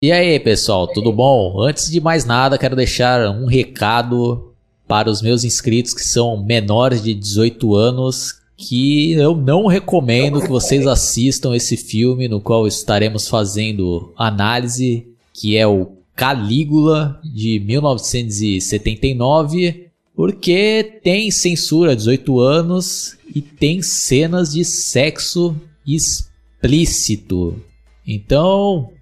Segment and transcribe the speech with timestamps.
[0.00, 1.60] E aí, pessoal, tudo bom?
[1.60, 4.52] Antes de mais nada, quero deixar um recado
[4.86, 10.46] para os meus inscritos que são menores de 18 anos, que eu não recomendo que
[10.46, 19.88] vocês assistam esse filme no qual estaremos fazendo análise, que é o Calígula de 1979,
[20.14, 27.60] porque tem censura 18 anos e tem cenas de sexo explícito.
[28.06, 28.92] Então,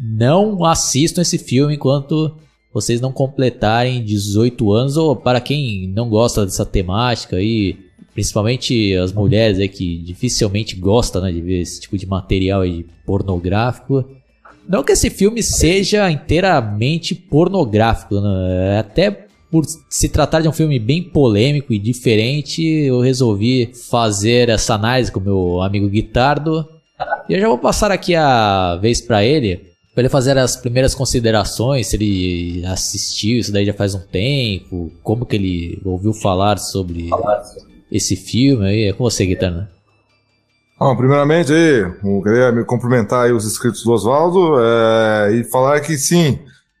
[0.00, 2.34] não assistam esse filme enquanto
[2.72, 7.76] vocês não completarem 18 anos ou para quem não gosta dessa temática aí,
[8.14, 12.86] principalmente as mulheres aí que dificilmente gostam né, de ver esse tipo de material aí
[13.04, 14.04] pornográfico.
[14.66, 18.78] Não que esse filme seja inteiramente pornográfico, né?
[18.78, 24.74] até por se tratar de um filme bem polêmico e diferente, eu resolvi fazer essa
[24.74, 26.64] análise com meu amigo Guitardo.
[27.28, 29.69] E eu já vou passar aqui a vez para ele
[30.00, 34.90] Pra ele fazer as primeiras considerações, se ele assistiu isso daí já faz um tempo,
[35.02, 37.10] como que ele ouviu falar sobre
[37.92, 38.84] esse filme aí.
[38.84, 39.70] É com você, Guitarra.
[40.78, 45.98] Bom, primeiramente, eu queria me cumprimentar aí os inscritos do Oswaldo é, e falar que
[45.98, 46.38] sim,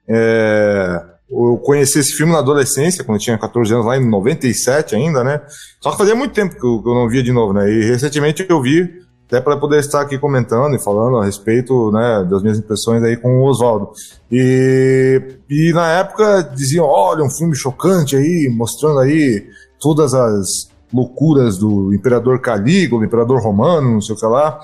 [0.08, 4.96] é, eu conheci esse filme na adolescência, quando eu tinha 14 anos, lá em 97
[4.96, 5.42] ainda, né?
[5.78, 7.70] Só que fazia muito tempo que eu, que eu não via de novo, né?
[7.70, 8.88] E recentemente eu vi
[9.30, 13.16] até para poder estar aqui comentando e falando a respeito né, das minhas impressões aí
[13.16, 13.92] com o Oswaldo.
[14.30, 19.46] E, e na época diziam, olha, um filme chocante aí, mostrando aí
[19.78, 24.58] todas as loucuras do imperador Calígula, imperador romano, não sei o que lá.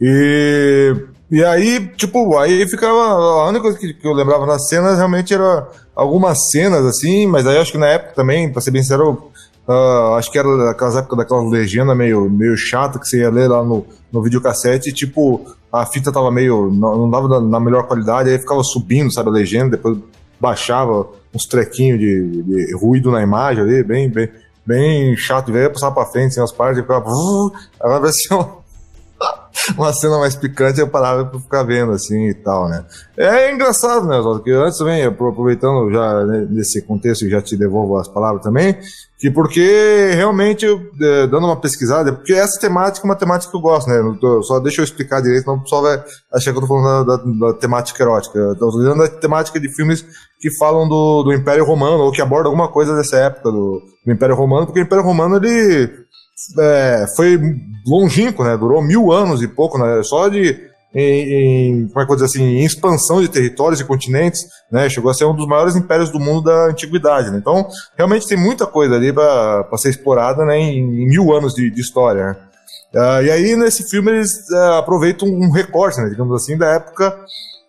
[0.00, 0.94] E,
[1.28, 3.00] e aí, tipo, aí ficava.
[3.00, 7.46] A única coisa que, que eu lembrava nas cenas realmente era algumas cenas assim, mas
[7.46, 9.30] aí acho que na época também, pra ser bem sincero,
[9.66, 13.48] Uh, acho que era daquelas épocas daquela legenda meio, meio chata que você ia ler
[13.48, 15.40] lá no, no videocassete e tipo,
[15.72, 16.70] a fita tava meio.
[16.70, 19.98] não, não dava na, na, melhor qualidade, aí ficava subindo, sabe, a legenda, depois
[20.38, 24.28] baixava uns trequinhos de, de ruído na imagem ali, bem, bem,
[24.66, 27.08] bem chato de ver, passava pra frente, assim, as partes, ficava.
[27.08, 28.63] Uh, agora vai ser um
[29.76, 32.84] uma cena mais picante, eu parava pra ficar vendo assim e tal, né?
[33.16, 34.42] É engraçado, né, Oswaldo?
[34.42, 38.76] Que antes também, aproveitando já nesse contexto, já te devolvo as palavras também,
[39.18, 43.60] que porque realmente, é, dando uma pesquisada, porque essa temática é uma temática que eu
[43.60, 43.96] gosto, né?
[44.42, 47.16] Só deixa eu explicar direito, senão o pessoal vai achar que eu tô falando da,
[47.16, 48.38] da, da temática erótica.
[48.38, 50.04] Eu tô falando da temática de filmes
[50.40, 54.12] que falam do, do Império Romano, ou que abordam alguma coisa dessa época do, do
[54.12, 56.04] Império Romano, porque o Império Romano, ele
[56.58, 57.38] é, foi
[57.86, 58.56] longínquo, né?
[58.56, 60.02] Durou mil anos e pouco, né?
[60.02, 63.84] Só de em, em, como é que eu dizer assim, em expansão de territórios e
[63.84, 64.88] continentes, né?
[64.88, 67.38] Chegou a ser um dos maiores impérios do mundo da antiguidade, né?
[67.38, 70.56] Então, realmente tem muita coisa ali para ser explorada, né?
[70.56, 72.38] Em, em, mil anos de, de história.
[72.94, 76.08] Uh, e aí, nesse filme, eles uh, aproveitam um recorte, né?
[76.08, 77.16] Digamos assim, da época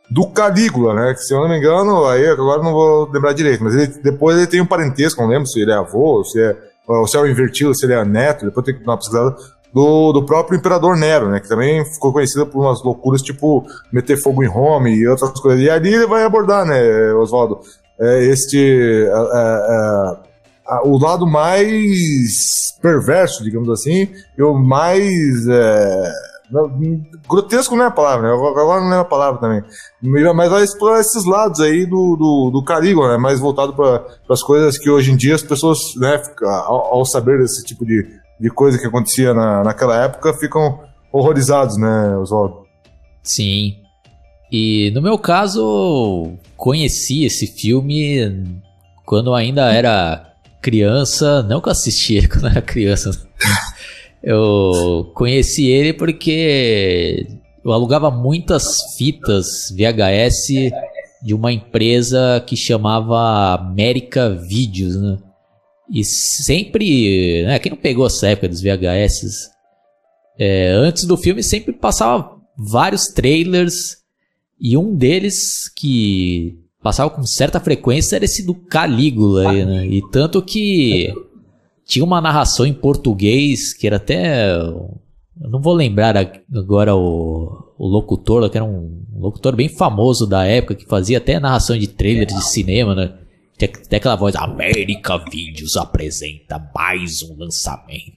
[0.09, 1.13] do Calígula, né?
[1.15, 4.37] Que se eu não me engano, aí agora não vou lembrar direito, mas ele, depois
[4.37, 6.55] ele tem um parentesco, não lembro se ele é avô, se é
[6.87, 9.35] o céu invertido, se ele é neto, depois tem que dar uma pesquisada,
[9.75, 11.41] do, do próprio Imperador Nero, né?
[11.41, 15.61] Que também ficou conhecido por umas loucuras tipo meter fogo em Rome e outras coisas.
[15.61, 17.59] E ali ele vai abordar, né, Oswaldo?
[17.99, 18.57] É, este.
[18.57, 20.35] É, é,
[20.69, 24.07] é o lado mais perverso, digamos assim,
[24.37, 25.45] e o mais.
[25.45, 26.11] É,
[27.27, 28.33] grotesco não é a palavra, né?
[28.33, 29.63] Agora não é a palavra também.
[30.01, 33.17] Mas vai explorar esses lados aí do, do, do né?
[33.17, 37.39] Mais voltado para as coisas que hoje em dia as pessoas, né, ao, ao saber
[37.39, 38.05] desse tipo de,
[38.39, 40.79] de coisa que acontecia na, naquela época, ficam
[41.11, 42.65] horrorizados, né, Oswaldo?
[43.23, 43.77] Sim.
[44.51, 48.61] E no meu caso, conheci esse filme
[49.05, 53.11] quando ainda era criança, não que eu assistia quando era criança.
[54.25, 57.27] Eu conheci ele porque
[57.63, 60.71] eu alugava muitas fitas VHS
[61.23, 65.19] de uma empresa que chamava América Videos, né?
[65.91, 69.51] E sempre, né, quem não pegou essa época dos VHS,
[70.39, 73.97] é, antes do filme sempre passava vários trailers
[74.59, 79.85] e um deles que passava com certa frequência era esse do Calígula, aí, né?
[79.85, 81.13] E tanto que
[81.85, 84.55] tinha uma narração em português que era até.
[84.55, 86.15] Eu não vou lembrar
[86.53, 91.39] agora o, o locutor, que era um locutor bem famoso da época, que fazia até
[91.39, 93.13] narração de trailers de cinema, né?
[93.57, 98.13] Tinha até aquela voz, América Vídeos apresenta mais um lançamento.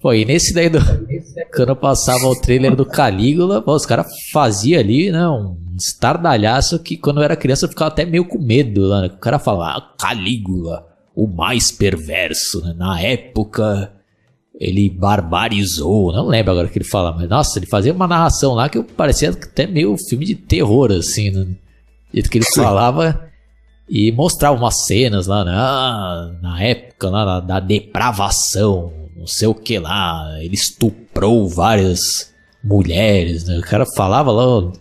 [0.00, 0.78] Pô, e nesse daí do.
[1.54, 5.26] Quando passava o trailer do Calígula, pô, os caras faziam ali, né?
[5.28, 9.06] Um estardalhaço que quando eu era criança eu ficava até meio com medo lá, né?
[9.08, 12.60] O cara falava, ah, Calígula o mais perverso.
[12.60, 12.74] Né?
[12.76, 13.90] Na época,
[14.60, 18.52] ele barbarizou, não lembro agora o que ele fala, mas nossa, ele fazia uma narração
[18.52, 21.46] lá que parecia até meio filme de terror, assim, né?
[22.12, 23.28] jeito que ele falava
[23.88, 25.52] e mostrava umas cenas lá, né?
[25.54, 33.44] Ah, na época lá da depravação, não sei o que lá, ele estuprou várias mulheres,
[33.44, 33.58] né?
[33.58, 34.72] O cara falava lá,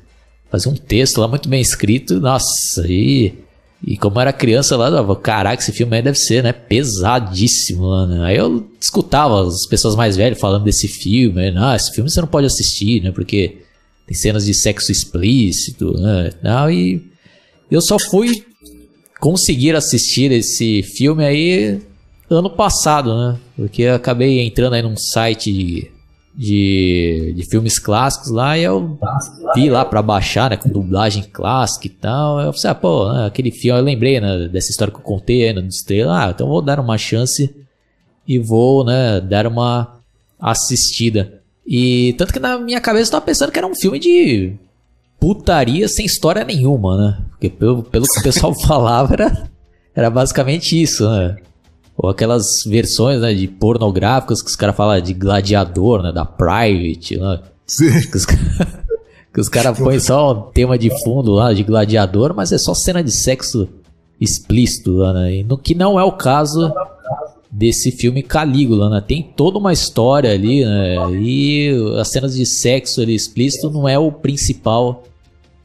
[0.49, 3.44] fazia um texto lá muito bem escrito, nossa, e
[3.83, 6.51] e como era criança lá, eu caraca, esse filme aí deve ser, né?
[6.53, 8.25] Pesadíssimo, né?
[8.25, 11.53] Aí eu escutava as pessoas mais velhas falando desse filme, né?
[11.57, 13.11] Ah, esse filme você não pode assistir, né?
[13.11, 13.57] Porque
[14.07, 16.31] tem cenas de sexo explícito, né?
[16.41, 17.03] Não, e
[17.69, 18.43] eu só fui
[19.19, 21.79] conseguir assistir esse filme aí
[22.29, 23.37] ano passado, né?
[23.55, 25.91] Porque eu acabei entrando aí num site
[26.37, 28.97] de de, filmes clássicos lá e eu
[29.55, 32.39] vi lá pra baixar, né, com dublagem clássica e tal.
[32.41, 35.47] Eu falei, ah, pô, né, aquele filme, eu lembrei, né, dessa história que eu contei
[35.47, 37.55] aí no Estrela, ah, então vou dar uma chance
[38.27, 39.99] e vou, né, dar uma
[40.39, 41.41] assistida.
[41.65, 44.53] E tanto que na minha cabeça eu tava pensando que era um filme de
[45.19, 47.25] putaria sem história nenhuma, né?
[47.31, 49.49] Porque pelo, pelo que o pessoal falava era,
[49.95, 51.37] era basicamente isso, né?
[51.97, 57.17] Ou aquelas versões, né, de pornográficas que os caras falam de gladiador, né, da Private,
[57.17, 57.39] né?
[57.65, 57.89] Sim.
[59.31, 62.73] Que os, caras põem só um tema de fundo lá de gladiador, mas é só
[62.73, 63.67] cena de sexo
[64.19, 65.35] explícito lá, né?
[65.37, 66.71] E no que não é o caso
[67.49, 69.01] desse filme Calígula, né?
[69.05, 70.95] Tem toda uma história ali, né?
[71.21, 75.03] E as cenas de sexo ali explícito não é o principal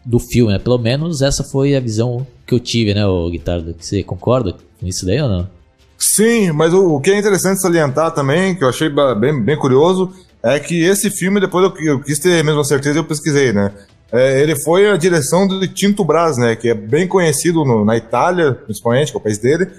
[0.05, 0.59] do filme, né?
[0.59, 3.75] Pelo menos essa foi a visão que eu tive, né, o Guitardo?
[3.79, 5.60] Você concorda com isso daí ou não?
[6.01, 8.89] Sim, mas o, o, que é interessante salientar também, que eu achei
[9.21, 10.11] bem, bem curioso,
[10.43, 13.71] é que esse filme, depois eu, eu quis ter mesmo certeza, eu pesquisei, né?
[14.11, 16.57] É, ele foi a direção do Tinto Brás, né?
[16.57, 19.71] Que é bem conhecido no, na Itália, principalmente, que é o país dele,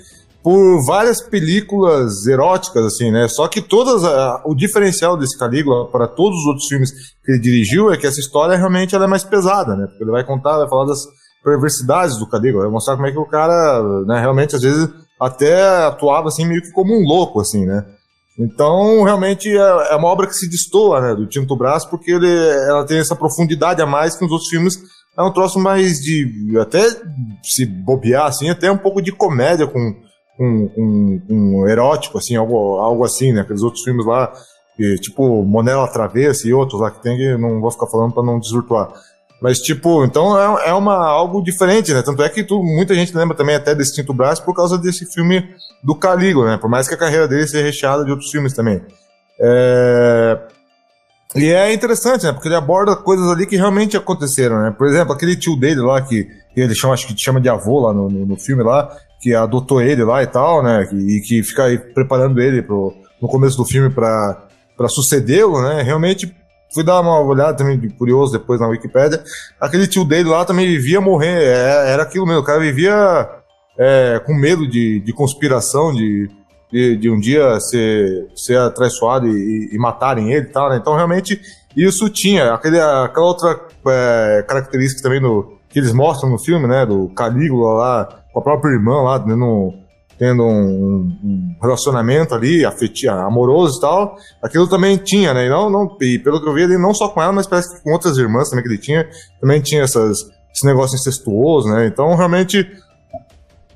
[0.44, 3.28] por várias películas eróticas, assim, né?
[3.28, 6.92] Só que todas, a, o diferencial desse Calígula para todos os outros filmes
[7.26, 9.88] que ele dirigiu é que essa história realmente ela é mais pesada, né?
[9.88, 11.00] Porque ele vai contar, vai falar das
[11.44, 14.88] perversidades do Calígula, vai mostrar como é que o cara, né, realmente às vezes
[15.22, 17.86] até atuava assim meio que como um louco, assim, né?
[18.40, 22.28] Então, realmente é, é uma obra que se destoa, né, do Tinto Brás, porque ele,
[22.68, 24.80] ela tem essa profundidade a mais que nos outros filmes.
[25.16, 26.82] É um troço mais de, até
[27.44, 29.94] se bobear, assim, até um pouco de comédia com,
[30.38, 33.42] com, com erótico, assim, algo, algo assim, né?
[33.42, 34.32] Aqueles outros filmes lá,
[34.76, 38.24] que, tipo Monela Travessa e outros lá que tem, que não vou ficar falando para
[38.24, 38.92] não desvirtuar.
[39.42, 42.04] Mas, tipo, então é, é uma, algo diferente, né?
[42.04, 45.12] Tanto é que tu, muita gente lembra também até desse Tinto Brás por causa desse
[45.12, 45.50] filme
[45.84, 46.58] do Calígula, né?
[46.58, 48.80] Por mais que a carreira dele seja recheada de outros filmes também.
[49.40, 50.38] É...
[51.36, 52.32] E é interessante, né?
[52.34, 54.76] Porque ele aborda coisas ali que realmente aconteceram, né?
[54.78, 57.80] Por exemplo, aquele tio dele lá que, que ele chama, acho que chama de avô
[57.80, 60.88] lá no, no, no, filme lá, que adotou ele lá e tal, né?
[60.94, 64.48] E que fica aí preparando ele pro, no começo do filme para
[64.88, 65.82] sucedê-lo, né?
[65.82, 66.36] Realmente
[66.74, 69.24] fui dar uma olhada também curioso depois na Wikipedia.
[69.60, 71.44] Aquele tio dele lá também vivia morrer.
[71.44, 73.30] É, era aquilo mesmo, o cara vivia
[73.78, 76.30] é, com medo de, de conspiração, de,
[76.72, 80.78] de, de, um dia ser, ser atraiçoado e, e matarem ele e tal, né?
[80.78, 81.42] Então realmente
[81.76, 82.54] isso tinha.
[82.54, 86.86] Aquele, aquela outra é, característica também do, que eles mostram no filme, né?
[86.86, 89.74] Do Calígula lá, com a própria irmã lá, no,
[90.22, 95.48] tendo um, um relacionamento ali, afetivo, amoroso e tal, aquilo também tinha, né?
[95.48, 97.76] E, não, não, e pelo que eu vi, ele não só com ela, mas parece
[97.76, 99.10] que com outras irmãs também que ele tinha,
[99.42, 100.20] também tinha essas,
[100.54, 101.88] esse negócio incestuoso, né?
[101.88, 102.70] Então, realmente,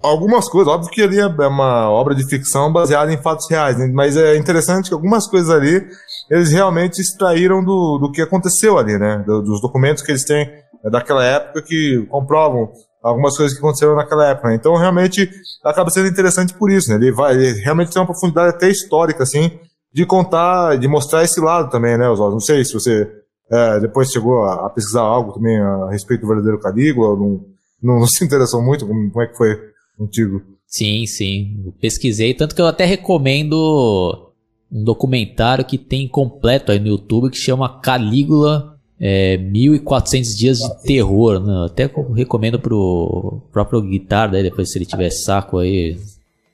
[0.04, 3.90] algumas coisas, óbvio que ali é uma obra de ficção baseada em fatos reais, né?
[3.92, 5.84] mas é interessante que algumas coisas ali
[6.30, 9.24] eles realmente extraíram do, do que aconteceu ali, né?
[9.26, 10.48] dos documentos que eles têm
[10.92, 12.70] daquela época que comprovam
[13.06, 14.50] algumas coisas que aconteceram naquela época.
[14.50, 14.56] Né?
[14.56, 15.30] Então, realmente,
[15.64, 16.90] acaba sendo interessante por isso.
[16.90, 16.96] Né?
[16.96, 19.52] Ele, vai, ele realmente tem uma profundidade até histórica, assim,
[19.94, 22.34] de contar, de mostrar esse lado também, né, Oswaldo?
[22.34, 23.08] Não sei se você
[23.50, 27.46] é, depois chegou a, a, pesquisar algo também a, respeito do verdadeiro Calígula, não,
[27.82, 29.56] não, não, se interessou muito, como, como é que foi
[29.98, 30.42] contigo?
[30.66, 31.74] Sim, sim.
[31.80, 34.34] Pesquisei, tanto que eu até recomendo
[34.72, 40.84] um documentário que tem completo aí no YouTube que chama Calígula é, 1400 dias de
[40.84, 41.66] terror, né?
[41.66, 45.98] Até recomendo pro próprio guitarra, daí depois se ele tiver saco aí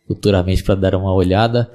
[0.08, 1.70] futuramente para dar uma olhada.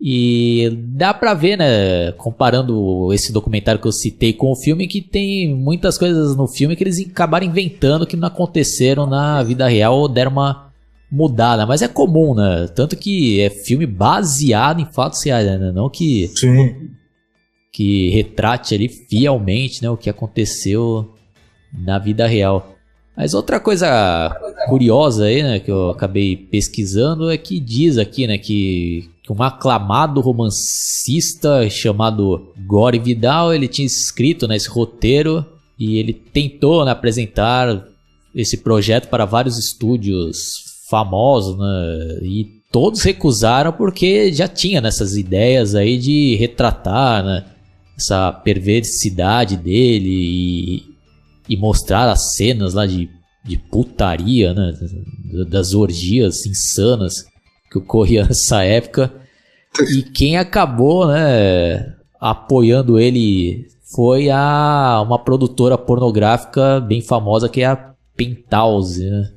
[0.00, 5.00] E dá pra ver, né, comparando esse documentário que eu citei com o filme, que
[5.00, 9.96] tem muitas coisas no filme que eles acabaram inventando que não aconteceram na vida real
[9.96, 10.70] ou deram uma
[11.10, 11.64] mudada.
[11.64, 12.68] Mas é comum, né?
[12.74, 15.72] Tanto que é filme baseado em fatos reais, né?
[15.72, 16.90] Não que Sim
[17.74, 21.12] que retrate ali fielmente né, o que aconteceu
[21.76, 22.72] na vida real.
[23.16, 24.30] Mas outra coisa
[24.68, 29.42] curiosa aí, né, que eu acabei pesquisando é que diz aqui, né, que que um
[29.42, 35.44] aclamado romancista chamado Gore Vidal, ele tinha escrito nesse né, roteiro
[35.78, 37.86] e ele tentou né, apresentar
[38.34, 45.74] esse projeto para vários estúdios famosos, né, e todos recusaram porque já tinha nessas ideias
[45.74, 47.44] aí de retratar né,
[47.96, 50.82] essa perversidade dele e,
[51.48, 53.08] e mostrar as cenas lá de,
[53.44, 54.72] de putaria, né,
[55.48, 57.24] das orgias insanas
[57.70, 59.12] que ocorria nessa época.
[59.96, 67.66] E quem acabou, né, apoiando ele foi a uma produtora pornográfica bem famosa que é
[67.66, 69.30] a Penthouse, né?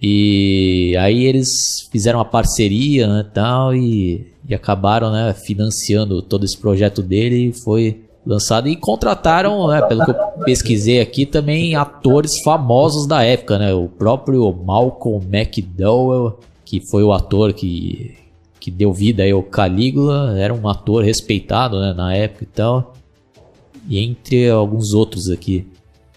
[0.00, 6.56] E aí eles fizeram uma parceria, né, tal e, e acabaram, né, financiando todo esse
[6.56, 13.06] projeto dele foi lançado e contrataram, né, pelo que eu pesquisei aqui, também atores famosos
[13.06, 13.72] da época, né?
[13.72, 18.16] O próprio Malcolm McDowell, que foi o ator que,
[18.58, 22.94] que deu vida aí ao Calígula, era um ator respeitado né, na época e tal.
[23.88, 25.64] E entre alguns outros aqui.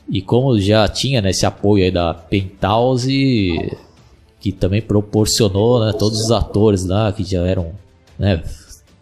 [0.09, 3.77] E como já tinha né, esse apoio aí da Penthouse,
[4.39, 7.73] que também proporcionou né, todos os atores lá que já eram
[8.19, 8.43] né,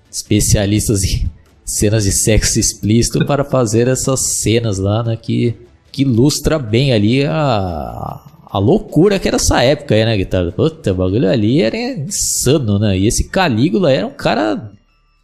[0.09, 1.29] especialistas em
[1.65, 5.55] cenas de sexo explícito para fazer essas cenas lá, né, que,
[5.91, 10.51] que ilustra bem ali a, a loucura que era essa época aí, né, guitarra?
[10.51, 12.97] Puta, o bagulho ali era insano, né?
[12.97, 14.71] E esse Calígula era um cara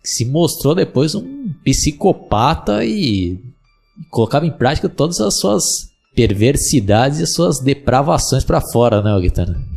[0.02, 3.40] que se mostrou depois um psicopata e
[4.10, 9.73] colocava em prática todas as suas perversidades e as suas depravações para fora, né, guitarra?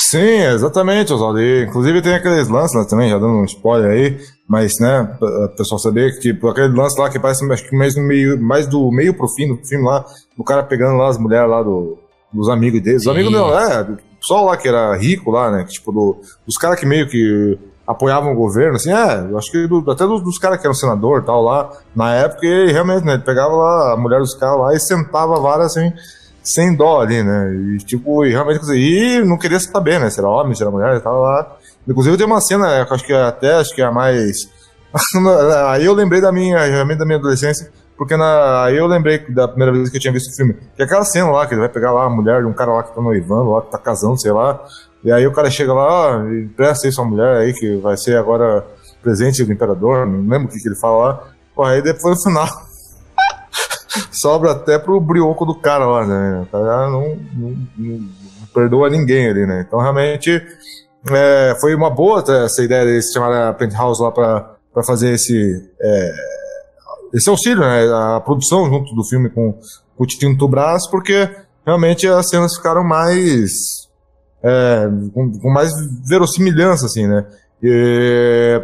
[0.00, 1.42] Sim, exatamente, Oswaldo.
[1.42, 5.78] Inclusive tem aqueles lances lá também, já dando um spoiler aí, mas, né, o pessoal
[5.78, 8.90] saber que, tipo, aquele lance lá que parece acho que mais, no meio, mais do
[8.90, 10.04] meio pro fim do filme lá,
[10.38, 11.98] o cara pegando lá as mulheres lá do,
[12.32, 13.02] dos amigos deles.
[13.02, 15.64] Os amigos não, é, do pessoal lá que era rico lá, né?
[15.64, 16.16] Que, tipo, do,
[16.46, 20.06] dos caras que meio que apoiavam o governo, assim, é, eu acho que do, até
[20.06, 23.22] dos, dos caras que eram senador e tal lá, na época, ele realmente, né, ele
[23.22, 25.92] pegava lá a mulher dos caras lá e sentava várias assim,
[26.42, 27.54] sem dó ali, né?
[27.54, 30.10] E tipo, e realmente, e não queria saber, né?
[30.10, 31.56] Se era homem, se era mulher, e tal lá.
[31.86, 34.48] Inclusive tem uma cena, acho que até acho que é a mais.
[35.68, 39.46] Aí eu lembrei da minha, realmente da minha adolescência, porque na, aí eu lembrei da
[39.46, 41.60] primeira vez que eu tinha visto o filme, que é aquela cena lá, que ele
[41.60, 43.76] vai pegar lá a mulher de um cara lá que tá noivando, lá que tá
[43.76, 44.58] casando, sei lá.
[45.04, 47.98] E aí o cara chega lá, ah, e presta aí sua mulher aí, que vai
[47.98, 48.66] ser agora
[49.02, 51.24] presente do imperador, não lembro o que, que ele fala lá.
[51.54, 52.48] Pô, aí depois no final.
[54.12, 56.42] sobra até pro brioco do cara lá, né?
[56.42, 58.08] O cara não, não, não
[58.54, 59.64] perdoa ninguém ali, né?
[59.66, 60.42] Então realmente
[61.10, 65.70] é, foi uma boa essa ideia de se chamar a Penthouse lá pra, fazer esse.
[65.80, 66.14] É,
[67.12, 69.52] esse auxílio, né, a produção junto do filme com,
[69.96, 71.28] com o Tinto Brás, porque
[71.66, 73.88] realmente as cenas ficaram mais
[74.42, 75.72] é, com, com, mais
[76.08, 77.26] verossimilhança, assim, né?
[77.62, 78.62] E,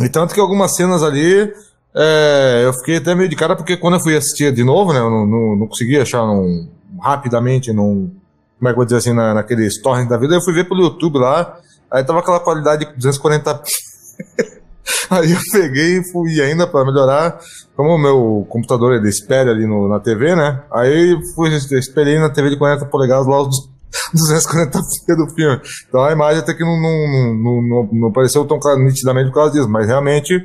[0.00, 1.52] e, tanto que algumas cenas ali
[1.94, 5.00] é, eu fiquei até meio de cara, porque quando eu fui assistir de novo, né,
[5.00, 6.68] eu não, não, não consegui achar num,
[7.00, 8.10] rapidamente num,
[8.58, 10.68] como é que eu vou dizer assim, na, naquele torrent da vida, eu fui ver
[10.68, 11.58] pelo YouTube lá,
[11.90, 13.62] aí tava aquela qualidade 240p.
[15.08, 17.38] Aí eu peguei e fui ainda para melhorar,
[17.76, 20.62] como o meu computador ele espelha ali no, na TV, né?
[20.72, 23.68] Aí fui, espelhei na TV de 40 polegadas lá os
[24.14, 25.60] 240p do filme.
[25.88, 29.52] Então a imagem até que não, não, não, não, não apareceu tão nitidamente por causa
[29.52, 30.44] disso, mas realmente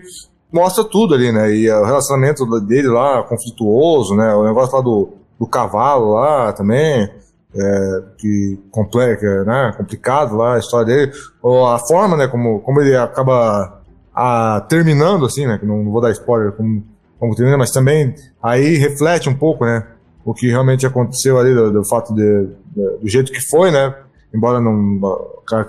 [0.51, 1.53] mostra tudo ali, né?
[1.53, 4.33] E o relacionamento dele lá, conflituoso, né?
[4.33, 7.09] O negócio lá do, do cavalo lá também.
[7.55, 11.11] É, que complexo, né, complicado lá a história dele,
[11.41, 13.81] ou a forma, né, como, como ele acaba
[14.17, 15.59] a, terminando, assim, né?
[15.59, 16.83] Que não, não, vou dar spoiler como,
[17.19, 19.85] como termina, mas também aí reflete um pouco, né?
[20.25, 23.95] O que realmente aconteceu ali, do, do fato de, de, do jeito que foi, né?
[24.33, 24.99] Embora não,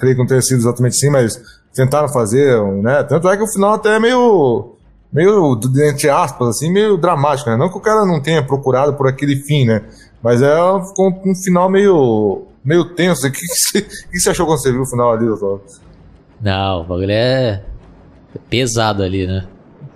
[0.01, 1.39] creio que não tenha sido exatamente assim, mas
[1.75, 3.03] tentaram fazer, né?
[3.05, 4.75] Tanto é que o final até é meio,
[5.13, 5.59] meio,
[5.89, 7.57] entre aspas, assim, meio dramático, né?
[7.57, 9.85] Não que o cara não tenha procurado por aquele fim, né?
[10.23, 10.83] Mas é um,
[11.27, 13.27] um final meio, meio tenso.
[13.27, 15.63] O que, que, você, achou quando você viu o final ali, doutor?
[16.41, 17.63] Não, o bagulho é
[18.51, 19.47] pesado ali, né?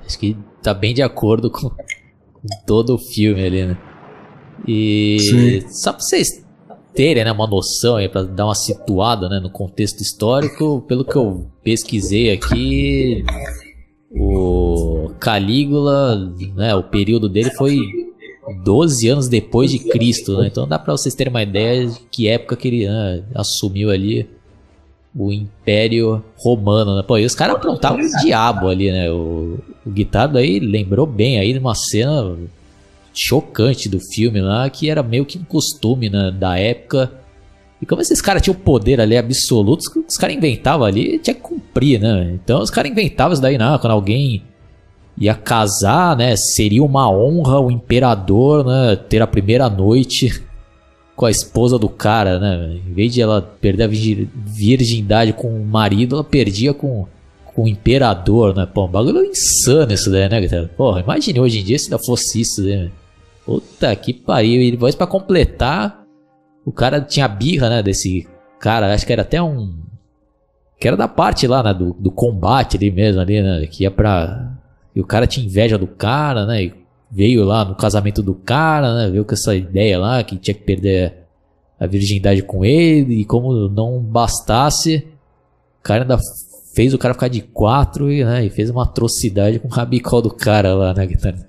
[0.07, 3.77] Acho que tá bem de acordo com, com todo o filme ali, né?
[4.67, 5.69] E Sim.
[5.69, 6.43] só pra vocês
[6.95, 11.17] terem né, uma noção aí, pra dar uma situada né, no contexto histórico, pelo que
[11.17, 13.25] eu pesquisei aqui,
[14.11, 17.79] o Calígula, né, o período dele foi
[18.65, 20.49] 12 anos depois de Cristo, né?
[20.49, 24.29] Então dá pra vocês terem uma ideia de que época que ele né, assumiu ali
[25.15, 27.03] o Império Romano, né?
[27.03, 29.11] Pô, e os caras aprontavam o diabo ali, né?
[29.11, 32.37] O, o Guitardo aí lembrou bem aí de uma cena
[33.15, 37.13] chocante do filme lá, que era meio que um costume né, da época
[37.83, 42.01] E como esses caras tinham poder ali absoluto, os caras inventavam ali, tinha que cumprir,
[42.01, 42.31] né?
[42.33, 44.45] Então os caras inventavam isso daí, não, quando alguém
[45.19, 46.37] ia casar, né?
[46.37, 48.95] Seria uma honra o imperador, né?
[48.95, 50.43] Ter a primeira noite
[51.17, 52.79] com a esposa do cara, né?
[52.87, 57.07] Em vez de ela perder a virgindade com o marido, ela perdia com,
[57.53, 58.65] com o imperador, né?
[58.65, 60.71] Pô, um bagulho insano isso daí, né, galera?
[60.77, 62.93] Porra, imagine hoje em dia se ainda fosse isso, né?
[63.45, 64.63] Puta que pariu.
[64.63, 66.02] E depois pra completar,
[66.65, 67.83] o cara tinha birra, né?
[67.83, 68.29] Desse
[68.59, 69.83] cara, acho que era até um.
[70.79, 71.75] Que era da parte lá, né?
[71.75, 73.67] Do, do combate ali mesmo, ali, né?
[73.67, 74.53] Que ia pra.
[74.95, 76.65] E o cara tinha inveja do cara, né?
[76.65, 76.75] E
[77.11, 79.11] veio lá no casamento do cara, né?
[79.11, 81.15] Veio com essa ideia lá que tinha que perder
[81.79, 83.21] a virgindade com ele.
[83.21, 85.09] E como não bastasse,
[85.81, 86.19] o cara ainda
[86.75, 90.23] fez o cara ficar de quatro e, né, e fez uma atrocidade com o rabicol
[90.23, 91.37] do cara lá, né, guitarra.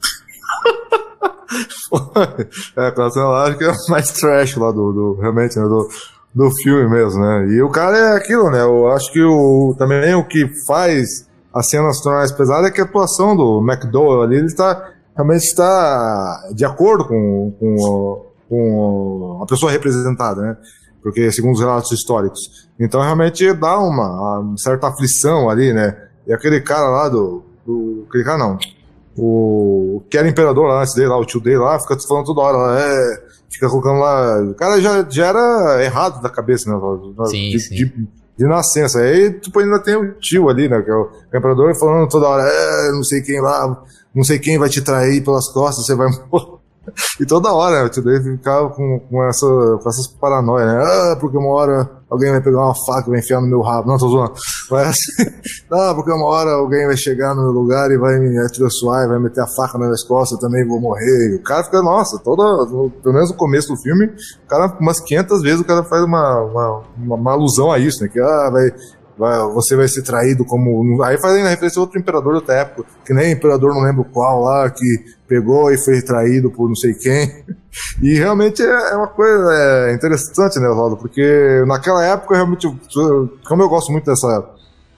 [2.78, 5.88] é, acho que é mais trash lá do, do realmente, né, do,
[6.34, 7.48] do filme mesmo, né?
[7.50, 8.62] E o cara é aquilo, né?
[8.62, 12.72] Eu acho que o, também o que faz a cena se tornar mais pesada é
[12.72, 19.40] que a atuação do McDowell ali, ele está realmente está de acordo com, com, com
[19.44, 20.58] a pessoa representada, né?
[21.02, 22.40] Porque segundo os relatos históricos.
[22.80, 25.96] Então realmente dá uma, uma certa aflição ali, né?
[26.26, 28.58] E aquele cara lá do, do aquele cara não,
[29.16, 32.42] o que era imperador lá antes dele, lá, o tio dele lá, fica falando toda
[32.42, 34.42] hora lá, é, fica colocando lá.
[34.42, 36.80] O cara já, já era errado da cabeça, né?
[37.28, 37.76] Sim, de, sim.
[37.76, 39.00] De, de, nascença.
[39.00, 40.82] Aí, tipo, ainda tem o tio ali, né?
[40.82, 44.40] Que é o, o imperador falando toda hora, é, não sei quem lá, não sei
[44.40, 46.64] quem vai te trair pelas costas, você vai morrer.
[47.20, 49.46] E toda hora, né, o tio dele ficava com, com, essa,
[49.82, 50.84] com essas paranoias, né?
[50.84, 53.88] Ah, porque uma hora alguém vai pegar uma faca e vai enfiar no meu rabo.
[53.88, 54.34] Não, tô zoando.
[54.70, 55.32] Mas assim,
[55.72, 59.08] ah, porque uma hora alguém vai chegar no meu lugar e vai me atrioçoar e
[59.08, 61.34] vai meter a faca nas minhas costas, eu também vou morrer.
[61.34, 62.44] E o cara fica, nossa, toda,
[63.02, 66.42] pelo menos no começo do filme, o cara, umas 500 vezes o cara faz uma,
[66.42, 68.10] uma, uma, uma alusão a isso, né?
[68.10, 68.72] Que, ah, vai, vai,
[69.18, 71.02] você vai ser traído como.
[71.04, 74.70] Aí fazendo referência a outro imperador da época, que nem imperador não lembro qual lá,
[74.70, 74.86] que
[75.28, 77.44] pegou e foi traído por não sei quem.
[78.02, 79.52] E realmente é, é uma coisa
[79.90, 80.98] é interessante, né, Oswaldo?
[80.98, 82.68] Porque naquela época, realmente,
[83.48, 84.50] como eu gosto muito dessa,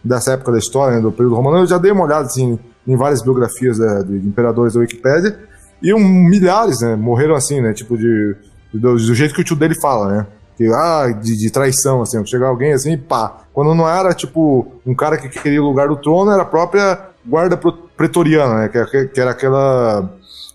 [0.03, 2.95] dessa época da história, né, do período romano, eu já dei uma olhada assim, em
[2.95, 5.39] várias biografias né, de imperadores da Wikipédia,
[5.81, 7.73] e um, milhares né, morreram assim, né?
[7.73, 8.35] Tipo, de,
[8.73, 10.27] do jeito que o tio dele fala, né?
[10.57, 13.41] Que, ah, de, de, traição, assim, chegar alguém assim, pá.
[13.53, 16.99] Quando não era, tipo, um cara que queria o lugar do trono, era a própria
[17.25, 17.59] guarda
[17.97, 20.09] pretoriana, né, que, que era aquela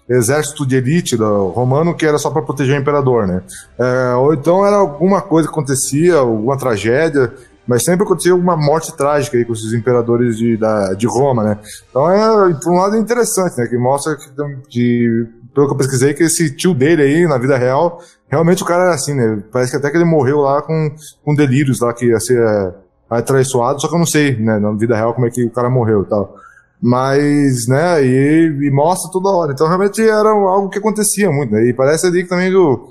[0.09, 3.43] exército de elite romano que era só para proteger o imperador, né.
[3.79, 7.33] É, ou então era alguma coisa que acontecia, alguma tragédia,
[7.67, 11.59] mas sempre acontecia alguma morte trágica aí com esses imperadores de, da, de Roma, né.
[11.89, 14.29] Então, é, por um lado, é interessante, né, que mostra que,
[14.69, 18.67] que pelo que eu pesquisei, que esse tio dele aí, na vida real, realmente o
[18.67, 19.43] cara era assim, né?
[19.53, 20.91] Parece que até que ele morreu lá com,
[21.25, 22.75] com delírios lá, que ia ser é,
[23.11, 25.69] atraiçoado, só que eu não sei, né, na vida real, como é que o cara
[25.69, 26.35] morreu e tal.
[26.81, 29.53] Mas, né, e, e, mostra toda hora.
[29.53, 31.67] Então realmente era algo que acontecia muito, né?
[31.67, 32.89] E parece ali que também do.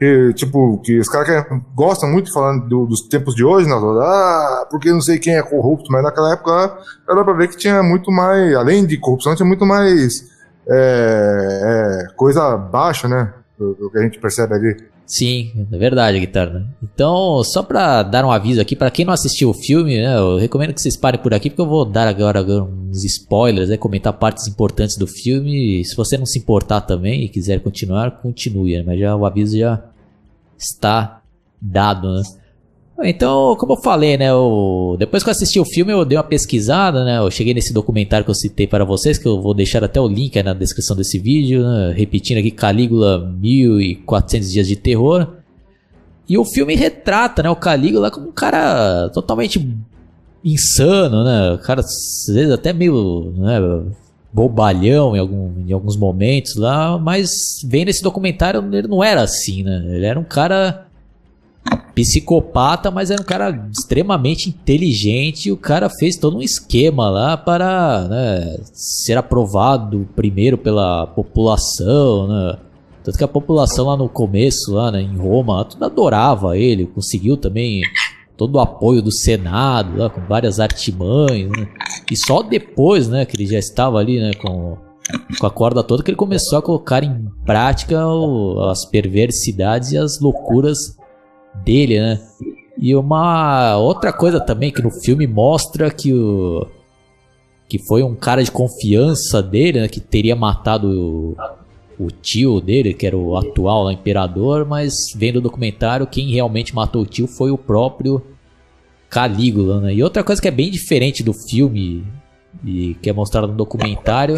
[0.00, 3.74] Que, tipo, que os caras gostam muito falar do, dos tempos de hoje, né?
[3.74, 7.82] Ah, porque não sei quem é corrupto, mas naquela época era pra ver que tinha
[7.82, 10.29] muito mais, além de corrupção, tinha muito mais
[10.70, 13.32] é, é, coisa baixa, né?
[13.58, 14.76] O que a gente percebe ali.
[15.04, 16.64] Sim, é verdade, guitarra.
[16.80, 20.36] Então, só pra dar um aviso aqui, para quem não assistiu o filme, né, eu
[20.36, 24.12] recomendo que vocês parem por aqui, porque eu vou dar agora, uns spoilers, né, comentar
[24.12, 25.84] partes importantes do filme.
[25.84, 29.58] Se você não se importar também e quiser continuar, continue, né, mas já o aviso
[29.58, 29.82] já
[30.56, 31.20] está
[31.60, 32.22] dado, né?
[33.02, 34.30] Então, como eu falei, né?
[34.30, 37.18] Eu, depois que eu assisti o filme, eu dei uma pesquisada, né?
[37.18, 40.06] Eu cheguei nesse documentário que eu citei para vocês, que eu vou deixar até o
[40.06, 41.94] link aí na descrição desse vídeo, né?
[41.96, 45.28] Repetindo aqui, Calígula 1400 Dias de Terror.
[46.28, 47.50] E o filme retrata, né?
[47.50, 49.66] O Calígula como um cara totalmente
[50.44, 51.52] insano, né?
[51.54, 53.58] O cara, às vezes, até meio né,
[54.32, 57.30] bobalhão em, algum, em alguns momentos lá, mas
[57.64, 59.82] vendo esse documentário, ele não era assim, né?
[59.88, 60.86] Ele era um cara
[61.94, 67.36] psicopata, mas era um cara extremamente inteligente e o cara fez todo um esquema lá
[67.36, 72.58] para né, ser aprovado primeiro pela população, né?
[73.02, 77.36] Tanto que a população lá no começo, lá né, em Roma, tudo adorava ele, conseguiu
[77.36, 77.82] também
[78.36, 81.66] todo o apoio do Senado, lá, com várias artimanhas, né?
[82.10, 84.76] E só depois, né, que ele já estava ali, né, com,
[85.38, 89.98] com a corda toda, que ele começou a colocar em prática o, as perversidades e
[89.98, 90.99] as loucuras
[91.54, 92.20] dele, né?
[92.78, 96.66] E uma outra coisa também que no filme mostra que o
[97.68, 101.36] que foi um cara de confiança dele, né, que teria matado o,
[102.04, 106.74] o tio dele, que era o atual lá, imperador, mas vendo o documentário, quem realmente
[106.74, 108.20] matou o tio foi o próprio
[109.08, 109.94] Calígula, né?
[109.94, 112.04] E outra coisa que é bem diferente do filme
[112.64, 114.36] e que é mostrado no documentário,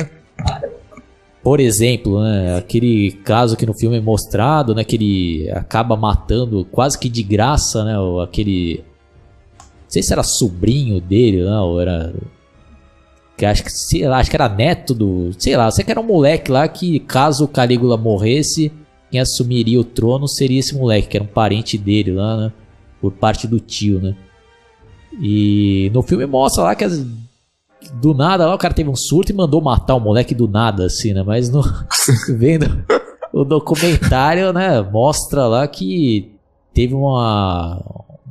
[1.42, 6.64] por exemplo, né, aquele caso que no filme é mostrado, né, que ele acaba matando
[6.70, 8.84] quase que de graça, né, aquele
[9.58, 12.12] não sei se era sobrinho dele, não, ou era
[13.36, 15.32] que acho que, sei lá, acho que era neto do.
[15.36, 18.70] Sei lá, sei que era um moleque lá que, caso o Calígula morresse,
[19.10, 22.52] quem assumiria o trono seria esse moleque, que era um parente dele lá, né?
[23.00, 24.14] Por parte do tio, né?
[25.20, 27.04] E no filme mostra lá que as,
[27.94, 30.86] do nada lá o cara teve um surto e mandou matar o moleque do nada,
[30.86, 31.22] assim, né?
[31.22, 31.62] Mas no,
[32.36, 32.84] vendo
[33.32, 34.82] o documentário, né?
[34.82, 36.32] Mostra lá que
[36.74, 37.80] teve uma,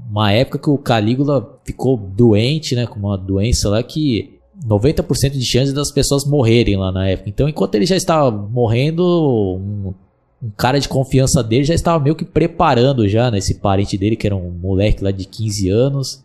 [0.09, 2.85] uma época que o Calígula ficou doente, né?
[2.85, 7.29] Com uma doença lá que 90% de chance das pessoas morrerem lá na época.
[7.29, 9.93] Então, enquanto ele já estava morrendo, um,
[10.43, 14.15] um, cara de confiança dele já estava meio que preparando já, né, esse parente dele,
[14.15, 16.23] que era um moleque lá de 15 anos,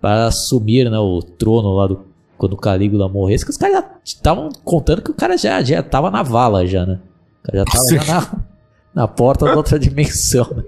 [0.00, 2.11] para assumir, né, o trono lá do
[2.42, 6.10] quando o Calígula morresse, que os caras estavam contando que o cara já já estava
[6.10, 6.98] na vala já, né?
[7.40, 10.44] O cara já estava na, na porta da outra dimensão.
[10.56, 10.64] Né?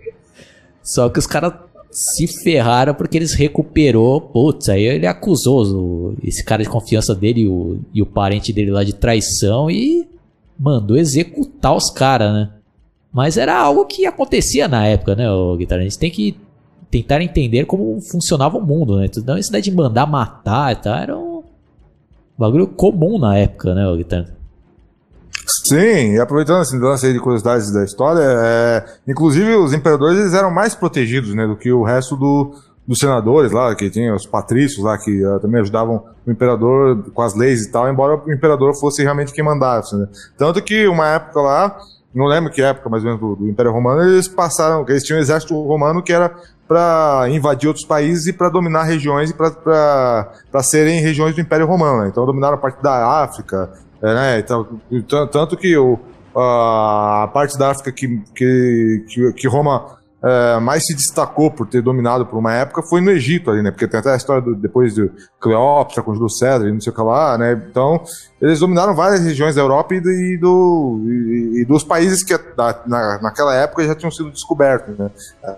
[0.81, 1.53] Só que os caras
[1.91, 4.21] se ferraram porque eles recuperou.
[4.21, 8.71] Putz, aí ele acusou esse cara de confiança dele e o, e o parente dele
[8.71, 10.09] lá de traição e
[10.57, 12.51] mandou executar os caras, né?
[13.13, 15.81] Mas era algo que acontecia na época, né, o Guitarra?
[15.81, 16.37] A gente tem que
[16.89, 19.07] tentar entender como funcionava o mundo, né?
[19.07, 21.34] Então, isso daí de mandar matar e tal era um
[22.39, 24.35] bagulho comum na época, né, Guitarra?
[25.67, 30.51] Sim, e aproveitando esse lance de curiosidades da história, é, inclusive os imperadores eles eram
[30.51, 32.55] mais protegidos né, do que o resto do,
[32.87, 37.23] dos senadores lá, que tinha os patrícios lá, que uh, também ajudavam o imperador com
[37.23, 39.97] as leis e tal, embora o imperador fosse realmente quem mandasse.
[39.97, 40.07] Né?
[40.37, 41.79] Tanto que uma época lá,
[42.15, 45.19] não lembro que época mais ou menos do, do Império Romano, eles passaram, eles tinham
[45.19, 46.35] um exército romano que era
[46.67, 52.03] para invadir outros países e para dominar regiões e para serem regiões do Império Romano.
[52.03, 52.09] Né?
[52.09, 53.71] Então dominaram a parte da África,
[54.03, 54.39] é, né?
[54.39, 55.99] Então, tanto que o,
[56.37, 62.25] a parte da África que, que, que Roma é, mais se destacou por ter dominado
[62.25, 63.71] por uma época foi no Egito ali, né?
[63.71, 66.91] Porque tem até a história do, depois de Cleópatra com Júlio César e não sei
[66.91, 67.53] o que lá, né?
[67.71, 68.03] Então,
[68.41, 71.01] eles dominaram várias regiões da Europa e, do, e, do,
[71.57, 75.11] e, dos países que na, naquela época já tinham sido descobertos, né?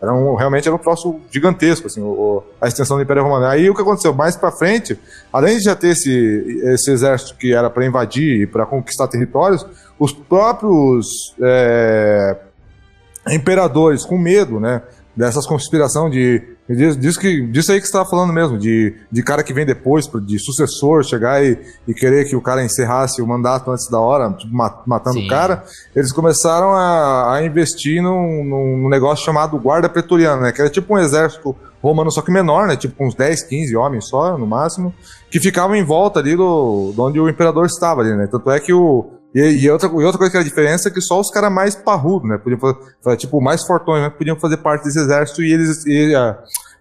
[0.03, 3.47] Era um, realmente era um troço gigantesco, assim, o, a extensão do Império Romano.
[3.47, 4.13] Aí o que aconteceu?
[4.13, 4.99] Mais para frente,
[5.33, 6.11] além de já ter esse,
[6.65, 9.65] esse exército que era para invadir e para conquistar territórios,
[9.97, 12.37] os próprios é,
[13.35, 14.83] imperadores com medo, né?
[15.17, 16.43] Dessas conspiração de.
[16.69, 19.65] Diz, diz que, disso aí que você estava falando mesmo, de, de cara que vem
[19.65, 24.01] depois, de sucessor, chegar e, e querer que o cara encerrasse o mandato antes da
[24.01, 24.53] hora, tipo,
[24.85, 25.27] matando Sim.
[25.27, 25.65] o cara.
[25.95, 30.53] Eles começaram a, a investir num, num negócio chamado Guarda Pretoriana, né?
[30.53, 32.77] Que era tipo um exército romano, só que menor, né?
[32.77, 34.93] Tipo uns 10, 15 homens só, no máximo,
[35.31, 38.27] que ficavam em volta ali do, do onde o imperador estava ali, né?
[38.27, 40.91] Tanto é que o, e, e, outra, e outra coisa que era a diferença é
[40.91, 42.39] que só os caras mais parrudos, né?
[42.39, 42.59] Podiam
[43.03, 44.09] fazer, tipo, mais fortões, né?
[44.09, 45.85] Podiam fazer parte desse exército e eles.
[45.85, 46.39] E, a,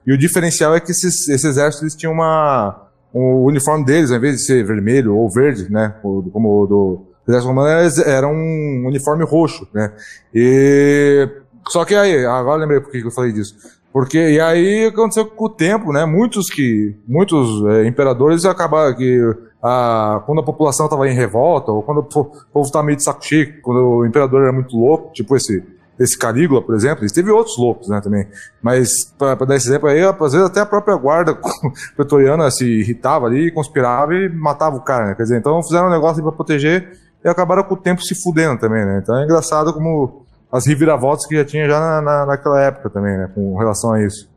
[0.07, 2.81] e o diferencial é que esses, esse exército eles tinham uma.
[3.11, 5.95] O uniforme deles, ao invés de ser vermelho ou verde, né?
[6.01, 7.69] Como o do exército romano,
[8.05, 9.91] era um uniforme roxo, né?
[10.33, 11.27] E.
[11.67, 13.53] Só que aí, agora lembrei por que eu falei disso.
[13.95, 16.05] Porque, e aí aconteceu com o tempo, né?
[16.05, 16.93] Muitos que.
[17.07, 19.21] Muitos é, imperadores acabaram que
[19.63, 23.23] a, quando a população estava em revolta, ou quando o povo estava meio de saco
[23.23, 25.63] cheio, quando o imperador era muito louco, tipo esse,
[25.97, 28.27] esse Calígula, por exemplo, teve outros loucos, né, também.
[28.61, 31.33] Mas, para dar esse exemplo aí, às vezes até a própria guarda
[31.95, 35.15] pretoriana se irritava ali, conspirava e matava o cara, né?
[35.15, 38.59] Quer dizer, então fizeram um negócio para proteger e acabaram com o tempo se fudendo
[38.59, 38.99] também, né?
[39.01, 40.24] Então é engraçado como
[40.55, 44.03] as reviravoltas que já tinha já na, na, naquela época também, né, com relação a
[44.03, 44.29] isso.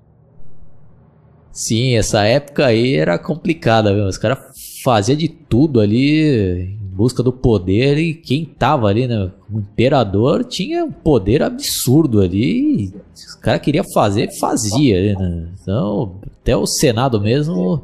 [1.53, 4.05] Sim, essa época aí era complicada, viu?
[4.05, 4.39] Os caras
[4.85, 9.33] fazia de tudo ali em busca do poder e quem tava ali, né?
[9.53, 12.95] O imperador tinha um poder absurdo ali.
[13.13, 15.49] Os caras queriam fazer, fazia, né?
[15.61, 17.83] Então, até o Senado mesmo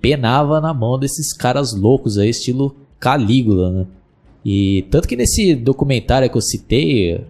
[0.00, 3.86] penava na mão desses caras loucos aí, estilo Calígula, né?
[4.44, 7.24] E tanto que nesse documentário que eu citei,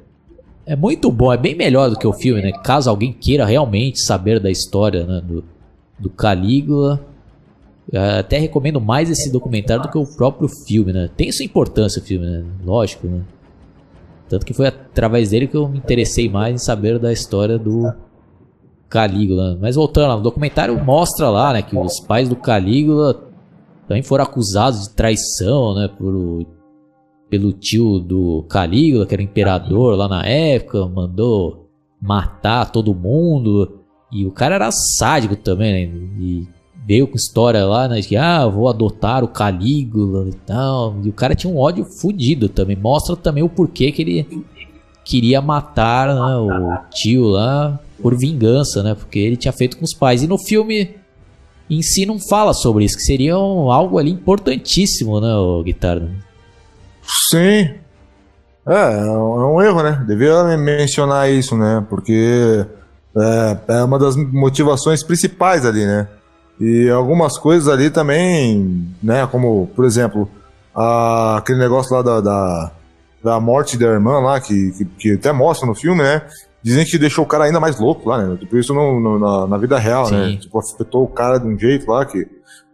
[0.65, 2.53] é muito bom, é bem melhor do que o filme, né?
[2.53, 5.21] Caso alguém queira realmente saber da história né?
[5.25, 5.45] do,
[5.99, 7.05] do Calígula,
[8.19, 11.11] até recomendo mais esse documentário do que o próprio filme, né?
[11.17, 12.45] Tem sua importância o filme, né?
[12.65, 13.23] Lógico, né?
[14.29, 17.93] Tanto que foi através dele que eu me interessei mais em saber da história do
[18.89, 19.59] Calígula.
[19.61, 23.21] Mas voltando, o documentário mostra lá, né, que os pais do Calígula
[23.87, 26.47] também foram acusados de traição, né, por
[27.33, 31.67] pelo tio do Calígula, que era imperador lá na época, mandou
[31.99, 33.81] matar todo mundo.
[34.13, 35.99] E o cara era sádico também, né?
[36.21, 36.47] E
[36.87, 38.03] veio com história lá, né?
[38.03, 40.95] Que, ah, vou adotar o Calígula e tal.
[41.03, 42.77] E o cara tinha um ódio fudido também.
[42.77, 44.45] Mostra também o porquê que ele
[45.03, 48.95] queria matar né, o tio lá por vingança, né?
[48.95, 50.23] Porque ele tinha feito com os pais.
[50.23, 50.97] E no filme
[51.71, 56.13] em si não fala sobre isso, que seria um, algo ali importantíssimo, né, o Guitarra?
[57.03, 57.75] Sim.
[58.67, 60.05] É, é um é erro, né?
[60.07, 61.85] Devia mencionar isso, né?
[61.89, 62.65] Porque
[63.17, 66.09] é, é uma das motivações principais ali, né?
[66.61, 69.27] E algumas coisas ali também, né?
[69.27, 70.31] Como, por exemplo,
[70.75, 72.71] a, aquele negócio lá da, da,
[73.23, 76.23] da, morte da irmã lá, que, que, que, até mostra no filme, né?
[76.63, 78.37] Dizem que deixou o cara ainda mais louco lá, né?
[78.37, 80.25] Tipo, isso no, no, na, na, vida real, né?
[80.25, 80.33] Sim.
[80.35, 80.39] né?
[80.41, 82.27] Tipo, afetou o cara de um jeito lá que.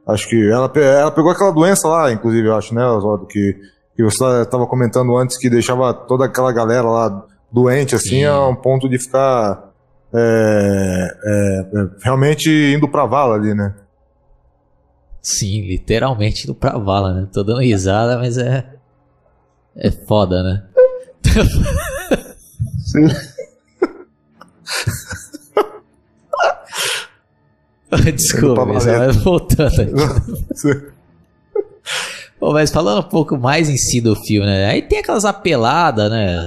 [0.07, 3.27] Acho que ela, ela pegou aquela doença lá, inclusive, eu acho, né, Oswaldo?
[3.27, 3.55] Que,
[3.99, 8.27] que você estava comentando antes que deixava toda aquela galera lá doente, assim, Sim.
[8.27, 9.73] a um ponto de ficar.
[10.15, 13.75] É, é, é, realmente indo pra vala ali, né?
[15.21, 17.27] Sim, literalmente indo pra vala, né?
[17.33, 18.73] Tô dando risada, mas é.
[19.75, 20.63] É foda, né?
[22.79, 23.09] Sim.
[28.15, 29.93] Desculpa, mas voltando aqui.
[32.41, 34.67] Bom, mas falando um pouco mais em si do filme, né?
[34.67, 36.39] Aí tem aquelas apeladas, né?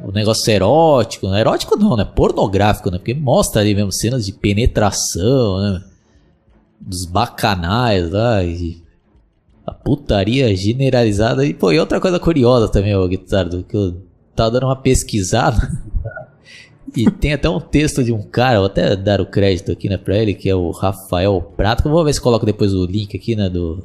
[0.00, 1.40] O negócio erótico, né?
[1.40, 2.04] Erótico não, né?
[2.04, 2.98] Pornográfico, né?
[2.98, 5.82] Porque mostra ali mesmo cenas de penetração, né?
[6.80, 8.80] Dos bacanais lá e
[9.66, 11.44] a putaria generalizada.
[11.44, 14.00] E, pô, e outra coisa curiosa também, o Guitardo, que eu
[14.36, 15.58] tava dando uma pesquisada.
[16.96, 19.96] E tem até um texto de um cara, vou até dar o crédito aqui, né,
[19.96, 21.88] pra ele, que é o Rafael Prato.
[21.88, 23.84] Vou ver se coloco depois o link aqui, né, do,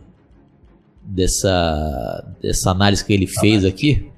[1.05, 4.09] dessa, dessa análise que ele fez aqui.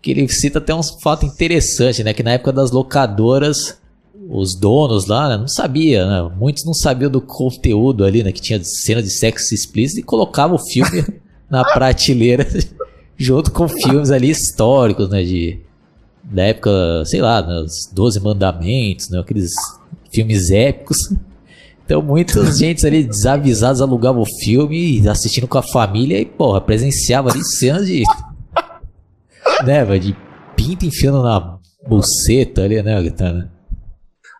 [0.00, 3.80] Que ele cita até um fato interessante, né, que na época das locadoras,
[4.28, 8.40] os donos lá, né, não sabia, né, muitos não sabiam do conteúdo ali, né, que
[8.40, 11.04] tinha cena de sexo explícito e colocavam o filme
[11.48, 12.46] na prateleira
[13.16, 15.60] junto com filmes ali históricos, né, de
[16.24, 19.52] da época, sei lá, nos Doze Mandamentos, né, aqueles
[20.10, 21.12] filmes épicos.
[21.92, 27.28] Então muitas gente ali desavisados alugavam o filme assistindo com a família e, porra, presenciava
[27.28, 28.02] ali cenas de.
[29.62, 30.16] né, de
[30.56, 33.52] pinta enfiando na buceta ali, né, Gritana?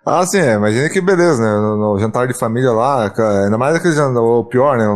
[0.05, 0.55] Ah, sim, é.
[0.55, 1.61] imagina que beleza, né?
[1.61, 3.13] No, no, jantar de família lá,
[3.45, 4.89] ainda mais aquele jantar, o pior, né?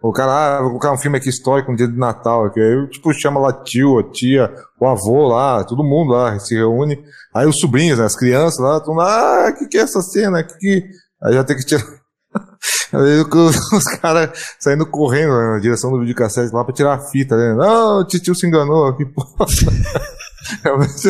[0.00, 2.88] O, cara, ah, vou colocar um filme aqui histórico, um dia de Natal, que aí,
[2.88, 6.98] tipo, chama lá tio, tia, o avô lá, todo mundo lá se reúne.
[7.34, 8.06] Aí os sobrinhos, né?
[8.06, 10.42] As crianças lá, estão lá, ah, o que, que é essa cena?
[10.42, 11.05] Que que...
[11.22, 11.84] Aí já tem que tirar.
[12.92, 17.36] Aí os caras saindo correndo né, na direção do videocassete lá pra tirar a fita,
[17.36, 17.54] né?
[17.54, 19.46] Não, o tio se enganou aqui, porra.
[20.62, 21.08] Realmente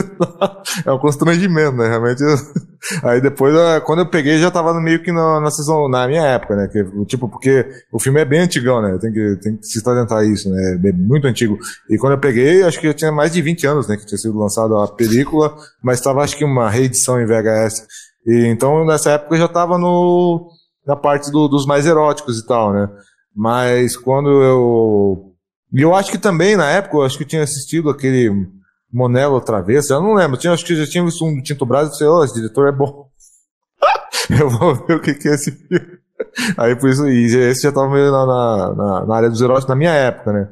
[0.84, 1.88] é um constrangimento, né?
[1.88, 2.22] Realmente.
[3.02, 6.22] Aí depois, é, quando eu peguei, já tava meio que na, na sessão, na minha
[6.22, 6.68] época, né?
[6.68, 8.96] Que, tipo, porque o filme é bem antigão, né?
[9.00, 10.78] Tem que, tem que se atentar isso, né?
[10.84, 11.58] É muito antigo.
[11.90, 13.96] E quando eu peguei, acho que já tinha mais de 20 anos, né?
[13.96, 17.86] Que tinha sido lançada a película, mas tava acho que uma reedição em VHS.
[18.26, 20.50] E então, nessa época, eu já tava no,
[20.86, 22.88] na parte do, dos mais eróticos e tal, né?
[23.34, 25.32] Mas quando eu.
[25.72, 28.30] E eu acho que também, na época, eu acho que eu tinha assistido aquele
[28.92, 30.38] Monelo vez, eu não lembro.
[30.38, 32.68] Tinha, acho que já tinha visto um do Tinto Brás e disse, oh, esse diretor
[32.68, 33.08] é bom.
[34.40, 35.98] eu vou ver o que, que é esse filme.
[36.56, 39.74] Aí por isso, e esse já tava meio na, na, na área dos heróis na
[39.74, 40.48] minha época, né?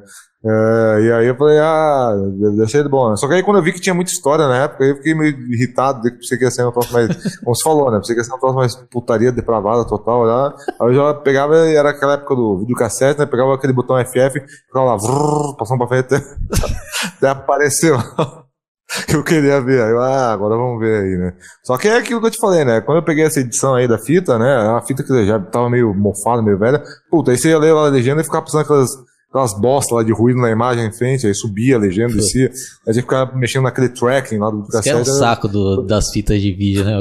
[0.47, 2.13] É, e aí eu falei, ah,
[2.55, 3.15] deve ser bom, né?
[3.15, 5.35] Só que aí quando eu vi que tinha muita história na época, eu fiquei meio
[5.51, 7.07] irritado, de que pensei que ia ser um troço mais,
[7.41, 7.97] como você falou, né?
[7.97, 10.55] Pensei que ia ser um troço mais putaria depravada total, né?
[10.79, 13.25] Aí eu já pegava, era aquela época do videocassete, né?
[13.25, 16.17] Pegava aquele botão FF, ficava lá, passando pra frente, até,
[17.17, 17.97] até apareceu
[19.11, 19.81] eu queria ver.
[19.81, 21.33] Aí eu, ah, agora vamos ver aí, né?
[21.63, 22.81] Só que é aquilo que eu te falei, né?
[22.81, 24.55] Quando eu peguei essa edição aí da fita, né?
[24.55, 27.85] A fita que já tava meio mofada, meio velha, puta, aí você ia ler a
[27.85, 28.91] legenda e ficava pensando aquelas
[29.35, 32.93] aquelas bostas lá de ruído na imagem em frente, aí subia a legenda, descia, aí
[32.93, 34.89] tinha que ficar mexendo naquele tracking lá do cassete.
[34.89, 36.95] Era um saco do, das fitas de vídeo, né?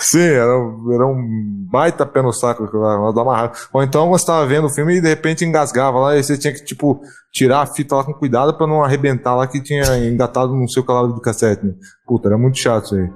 [0.00, 0.52] Sim, era,
[0.92, 3.52] era um baita pé no saco uma raiva.
[3.72, 6.52] Ou então você tava vendo o filme e de repente engasgava lá e você tinha
[6.52, 7.00] que, tipo,
[7.32, 10.84] tirar a fita lá com cuidado para não arrebentar lá que tinha engatado no seu
[10.84, 11.64] calado de cassete.
[11.64, 11.74] Né?
[12.06, 13.10] Puta, era muito chato isso aí.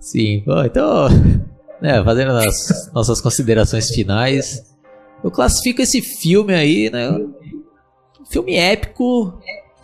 [0.00, 1.08] Sim, bom, então,
[1.82, 4.62] né, fazendo as nossas considerações finais,
[5.22, 7.18] eu classifico esse filme aí, né?
[8.30, 9.38] Filme épico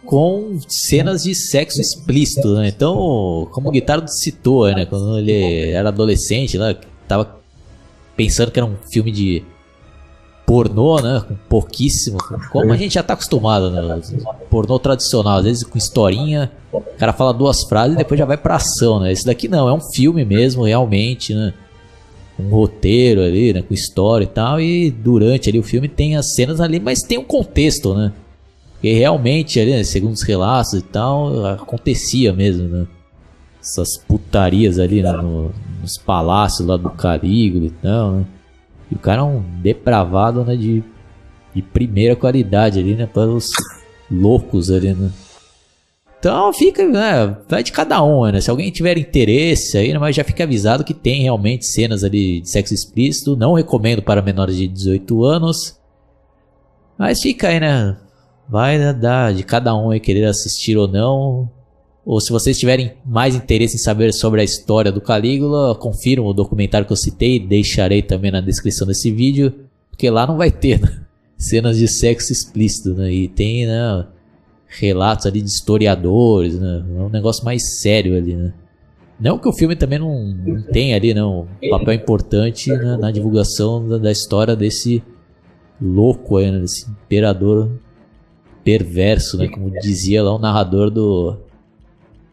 [0.05, 2.69] com cenas de sexo explícito, né?
[2.69, 4.87] Então, como o Guitardo citou, né?
[4.87, 6.77] Quando ele era adolescente, né?
[7.09, 7.37] Tava
[8.17, 9.43] pensando que era um filme de
[10.47, 11.25] pornô, né?
[11.27, 12.19] Com pouquíssimo.
[12.53, 14.01] Como a gente já tá acostumado, né?
[14.51, 18.37] Pornô tradicional, às vezes com historinha, o cara fala duas frases e depois já vai
[18.37, 19.11] pra ação, né?
[19.11, 21.55] Esse daqui não, é um filme mesmo, realmente, né?
[22.39, 23.63] Um roteiro ali, né?
[23.63, 24.61] Com história e tal.
[24.61, 28.13] E durante ali o filme tem as cenas ali, mas tem um contexto, né?
[28.73, 32.87] Porque realmente ali, né, segundo os relatos e tal, acontecia mesmo, né?
[33.61, 35.11] Essas putarias ali né?
[35.13, 38.27] no, nos palácios lá do Calígula e tal, né?
[38.91, 40.55] E o cara é um depravado, né?
[40.55, 40.83] De,
[41.55, 43.07] de primeira qualidade ali, né?
[43.07, 43.49] Para os
[44.11, 45.11] loucos ali, né?
[46.25, 47.37] Então fica, né?
[47.47, 48.41] Vai de cada um, né?
[48.41, 52.41] Se alguém tiver interesse aí, né, mas já fica avisado que tem realmente cenas ali
[52.41, 53.37] de sexo explícito.
[53.37, 55.79] Não recomendo para menores de 18 anos.
[56.99, 57.99] Mas fica aí, né?
[58.49, 61.47] Vai né, dar de cada um aí querer assistir ou não.
[62.07, 66.33] Ou se vocês tiverem mais interesse em saber sobre a história do Calígula, confiram o
[66.33, 69.53] documentário que eu citei, deixarei também na descrição desse vídeo,
[69.91, 71.03] porque lá não vai ter né?
[71.37, 73.13] cenas de sexo explícito, né?
[73.13, 74.07] E tem né,
[74.79, 76.85] relatos ali de historiadores, né?
[76.97, 78.53] É um negócio mais sério ali, né?
[79.19, 83.13] Não que o filme também não, não tenha ali não, um papel importante né, na
[83.13, 85.03] divulgação da, da, história desse
[85.81, 87.71] louco aí, né, desse imperador
[88.65, 89.49] perverso, né?
[89.49, 91.39] Como dizia lá o narrador do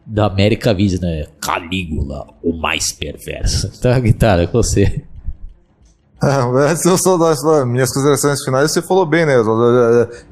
[0.04, 1.26] da América Vision, né?
[1.40, 3.70] Calígula, o mais perverso.
[3.78, 5.04] Então, guitarra, com você.
[6.22, 9.34] É, antes eu só das minhas considerações finais, você falou bem, né?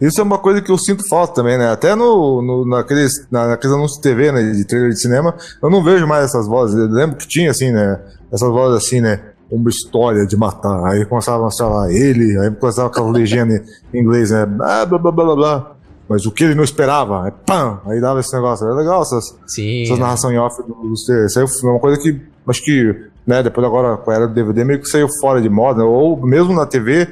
[0.00, 1.68] Isso é uma coisa que eu sinto falta também, né?
[1.70, 4.52] Até no, no, naqueles, naqueles anúncios de TV, né?
[4.52, 6.76] De trailer de cinema, eu não vejo mais essas vozes.
[6.76, 8.00] Eu lembro que tinha, assim, né?
[8.32, 9.20] Essas vozes assim, né?
[9.50, 10.84] Uma história de matar.
[10.86, 13.60] Aí começava a mostrar lá ele, aí começava aquela legenda
[13.92, 14.46] em inglês, né?
[14.46, 15.79] Blá, blá, blá, blá, blá
[16.10, 17.80] mas o que ele não esperava, é pam!
[17.86, 18.66] Aí dava esse negócio.
[18.66, 20.00] Era legal essas, Sim, essas é.
[20.00, 23.96] narrações em off dos Isso aí foi uma coisa que acho que, né, depois agora
[23.96, 27.06] com a era do DVD, meio que saiu fora de moda, ou mesmo na TV,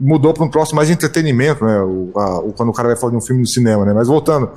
[0.00, 1.80] mudou para um troço mais de entretenimento, né?
[1.80, 3.92] O, a, o, quando o cara vai falar de um filme no cinema, né?
[3.94, 4.50] Mas voltando.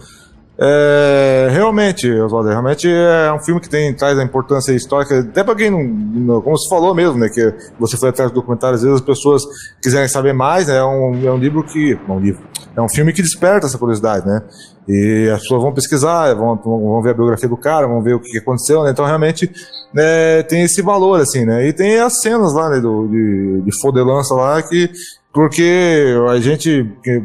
[0.57, 5.55] É, realmente, Oswaldo, realmente é um filme que tem, traz a importância histórica, até para
[5.55, 8.83] quem não, não, como você falou mesmo, né, que você foi atrás do documentário, às
[8.83, 9.41] vezes as pessoas
[9.81, 12.43] quiserem saber mais, né, é um, é um livro que, é um livro,
[12.75, 14.41] é um filme que desperta essa curiosidade, né?
[14.87, 18.19] E as pessoas vão pesquisar, vão, vão ver a biografia do cara, vão ver o
[18.19, 18.91] que aconteceu, né?
[18.91, 19.49] Então realmente
[19.93, 21.67] né, tem esse valor, assim, né?
[21.67, 24.91] E tem as cenas lá, né, do, de, de fodelança lá, que,
[25.31, 27.23] porque a gente, que,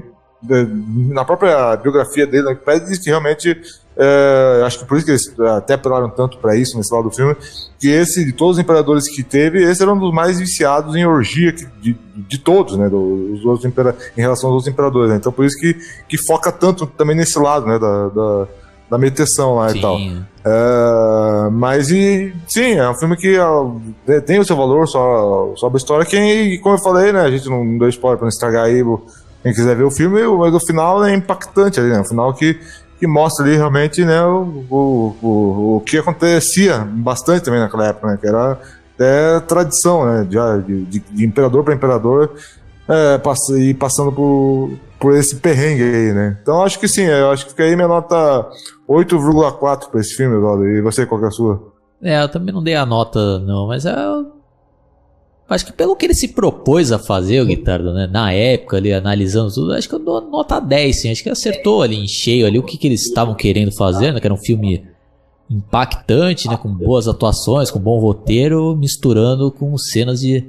[1.11, 3.61] na própria biografia dele, né, diz que realmente
[4.01, 7.15] é, acho que por isso que eles até apelaram tanto para isso nesse lado do
[7.15, 7.35] filme,
[7.81, 11.05] que esse, de todos os imperadores que teve, esse era um dos mais viciados em
[11.05, 15.11] orgia que, de, de todos, né, dos outros impera, em relação aos outros imperadores.
[15.11, 15.17] Né?
[15.17, 15.77] Então por isso que,
[16.09, 18.49] que foca tanto também nesse lado, né, da, da,
[18.91, 19.79] da meteção lá sim.
[19.79, 19.99] e tal.
[19.99, 23.37] É, mas e sim, é um filme que
[24.07, 26.07] é, tem o seu valor só, só a história.
[26.07, 28.81] Quem, como eu falei, né, a gente não, não deu spoiler para não estragar aí.
[29.43, 32.01] Quem quiser ver o filme, mas o final é impactante ali, né?
[32.01, 32.59] O final que
[32.99, 38.09] que mostra ali realmente né, o, o, o, o que acontecia bastante também naquela época,
[38.09, 38.59] né, que era
[38.99, 42.35] é, tradição, né, de, de, de imperador para imperador
[42.89, 46.39] é, pass e passando por, por esse perrengue aí, né.
[46.43, 48.49] Então acho que sim, eu acho que fica aí minha nota
[48.89, 50.67] 8,4 para esse filme, Eduardo.
[50.67, 51.73] E você, qual é a sua?
[52.03, 53.95] É, eu também não dei a nota, não, mas é
[55.49, 58.07] Acho que pelo que ele se propôs a fazer, o Guitardo, né?
[58.07, 61.11] Na época, ali, analisando tudo, acho que eu dou nota 10, sim.
[61.11, 64.21] Acho que acertou ali em cheio ali o que, que eles estavam querendo fazer, né?
[64.21, 64.85] Que era um filme
[65.49, 66.57] impactante, né?
[66.59, 70.47] Com boas atuações, com bom roteiro, misturando com cenas de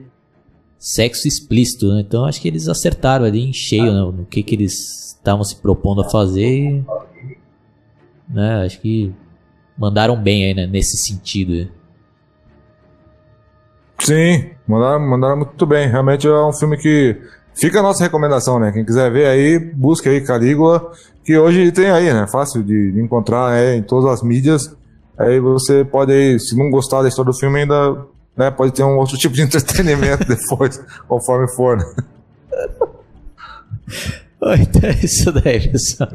[0.78, 2.02] sexo explícito, né?
[2.02, 4.00] Então acho que eles acertaram ali em cheio, né?
[4.00, 6.86] No que, que eles estavam se propondo a fazer e,
[8.28, 8.66] né?
[8.66, 9.14] Acho que
[9.78, 10.68] mandaram bem aí, né?
[10.68, 11.70] Nesse sentido.
[14.02, 15.88] Sim, mandaram, mandaram muito bem.
[15.88, 17.18] Realmente é um filme que
[17.54, 18.72] fica a nossa recomendação, né?
[18.72, 20.92] Quem quiser ver aí, busque aí Calígula,
[21.24, 22.26] que hoje tem aí, né?
[22.28, 24.76] Fácil de, de encontrar é, em todas as mídias.
[25.18, 28.06] Aí você pode aí, se não gostar da história do filme, ainda
[28.38, 31.86] né, pode ter um outro tipo de entretenimento depois, conforme for, né?
[34.42, 36.10] Então é isso daí, pessoal.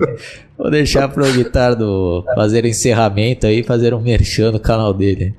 [0.57, 5.35] Vou deixar pro Guitardo fazer encerramento aí, fazer um merchan no canal dele.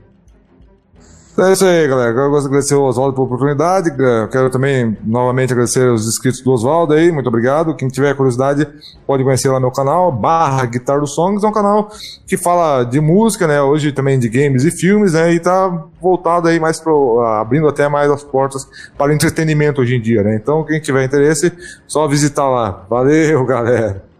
[1.37, 2.11] É isso aí, galera.
[2.11, 3.91] Eu gosto de agradecer ao Oswaldo pela oportunidade.
[4.31, 7.11] Quero também novamente agradecer os inscritos do Oswaldo aí.
[7.11, 7.75] Muito obrigado.
[7.75, 8.65] Quem tiver curiosidade
[9.05, 11.43] pode conhecer lá meu canal, barra Guitar do Songs.
[11.43, 11.91] É um canal
[12.25, 13.61] que fala de música, né?
[13.61, 15.33] Hoje também de games e filmes, né?
[15.33, 15.67] E tá
[16.01, 17.19] voltado aí mais pro.
[17.19, 18.65] abrindo até mais as portas
[18.97, 20.39] para o entretenimento hoje em dia, né?
[20.41, 21.51] Então, quem tiver interesse,
[21.85, 22.85] só visitar lá.
[22.89, 24.14] Valeu, galera.